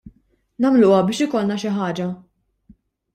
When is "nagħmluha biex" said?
0.63-1.21